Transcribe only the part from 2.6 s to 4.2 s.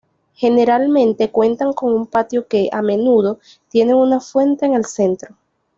a menudo, tiene una